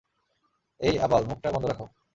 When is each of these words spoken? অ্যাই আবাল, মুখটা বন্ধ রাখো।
অ্যাই 0.81 0.95
আবাল, 0.99 1.23
মুখটা 1.25 1.49
বন্ধ 1.51 1.65
রাখো। 1.65 1.85